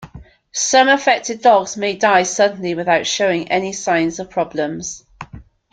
Some 0.51 0.89
affected 0.89 1.43
dogs 1.43 1.77
may 1.77 1.95
die 1.95 2.23
suddenly 2.23 2.73
without 2.73 3.05
showing 3.05 3.51
any 3.51 3.71
signs 3.71 4.17
of 4.17 4.31
problems. 4.31 5.03